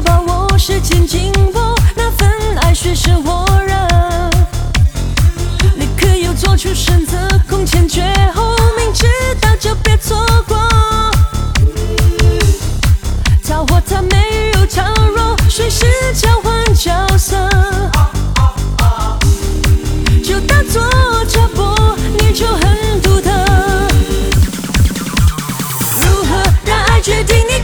[0.00, 2.30] 把握，时间紧迫，那份
[2.62, 3.74] 爱水深火热，
[5.76, 7.16] 立刻又做出选择，
[7.48, 8.02] 空前绝
[8.34, 9.06] 后，明知
[9.40, 10.56] 道就别错过。
[13.44, 17.36] 桃花它没有强弱，随时交换角色，
[20.24, 20.82] 就当做
[21.26, 23.30] 插播，你就很独特。
[26.00, 27.62] 如何让爱决定你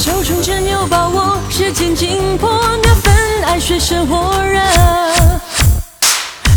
[0.00, 2.48] 手中真有把握，时间紧迫，
[2.84, 3.12] 那份
[3.44, 4.60] 爱水深火热，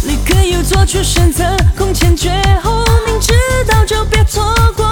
[0.04, 1.44] 立刻又做出选择，
[1.76, 2.30] 空前绝
[2.64, 3.34] 后，明知
[3.68, 4.86] 道就别错过。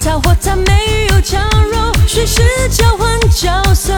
[0.00, 1.38] 他或她没有强
[1.70, 3.92] 弱，随时交换角色，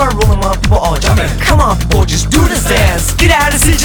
[0.00, 1.28] Rapper roll him up all jumping.
[1.40, 3.12] Come on, boy, just do this dance.
[3.20, 3.79] Get out of this